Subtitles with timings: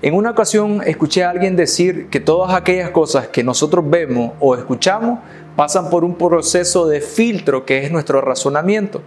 [0.00, 4.54] En una ocasión escuché a alguien decir que todas aquellas cosas que nosotros vemos o
[4.54, 5.18] escuchamos
[5.56, 9.02] pasan por un proceso de filtro que es nuestro razonamiento.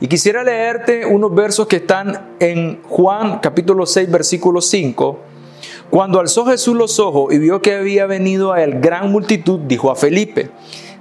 [0.00, 5.18] Y quisiera leerte unos versos que están en Juan capítulo 6 versículo 5.
[5.90, 9.90] Cuando alzó Jesús los ojos y vio que había venido a él gran multitud, dijo
[9.90, 10.48] a Felipe,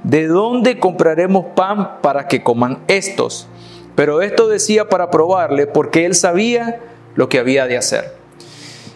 [0.04, 3.48] ¿de dónde compraremos pan para que coman estos?
[3.96, 6.82] Pero esto decía para probarle porque él sabía
[7.16, 8.15] lo que había de hacer.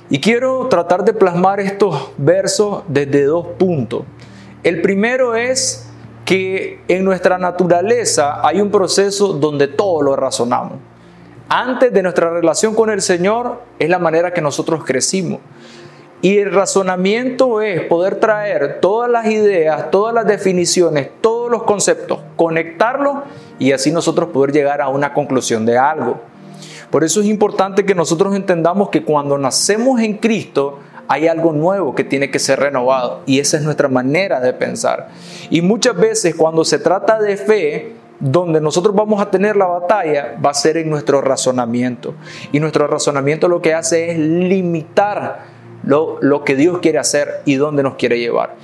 [0.10, 4.04] Y quiero tratar de plasmar estos versos desde dos puntos.
[4.64, 5.88] El primero es
[6.26, 10.80] que en nuestra naturaleza hay un proceso donde todo lo razonamos.
[11.48, 15.42] Antes de nuestra relación con el Señor es la manera que nosotros crecimos.
[16.22, 22.20] Y el razonamiento es poder traer todas las ideas, todas las definiciones, todos los conceptos,
[22.36, 23.20] conectarlos
[23.58, 26.20] y así nosotros poder llegar a una conclusión de algo.
[26.90, 31.96] Por eso es importante que nosotros entendamos que cuando nacemos en Cristo, hay algo nuevo
[31.96, 35.10] que tiene que ser renovado y esa es nuestra manera de pensar.
[35.50, 40.38] Y muchas veces cuando se trata de fe, donde nosotros vamos a tener la batalla
[40.44, 42.14] va a ser en nuestro razonamiento.
[42.52, 45.46] Y nuestro razonamiento lo que hace es limitar
[45.84, 48.56] lo, lo que Dios quiere hacer y dónde nos quiere llevar.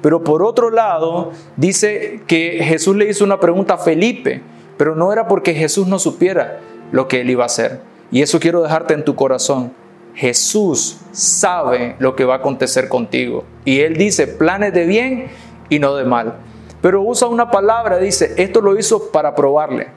[0.00, 4.42] Pero por otro lado, dice que Jesús le hizo una pregunta a Felipe,
[4.78, 6.60] pero no era porque Jesús no supiera
[6.92, 7.80] lo que él iba a hacer.
[8.10, 9.72] Y eso quiero dejarte en tu corazón.
[10.14, 13.44] Jesús sabe lo que va a acontecer contigo.
[13.64, 15.28] Y Él dice planes de bien
[15.68, 16.34] y no de mal.
[16.82, 19.88] Pero usa una palabra, dice, esto lo hizo para probarle.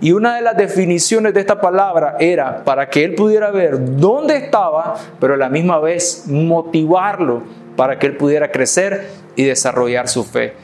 [0.00, 4.36] Y una de las definiciones de esta palabra era para que Él pudiera ver dónde
[4.36, 7.42] estaba, pero a la misma vez motivarlo
[7.76, 10.54] para que Él pudiera crecer y desarrollar su fe.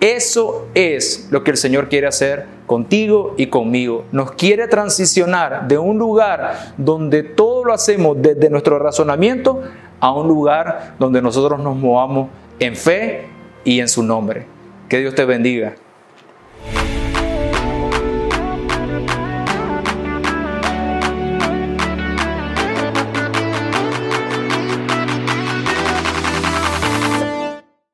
[0.00, 4.04] Eso es lo que el Señor quiere hacer contigo y conmigo.
[4.12, 9.62] Nos quiere transicionar de un lugar donde todo lo hacemos desde nuestro razonamiento
[10.00, 13.26] a un lugar donde nosotros nos movamos en fe
[13.64, 14.46] y en su nombre.
[14.88, 15.74] Que Dios te bendiga.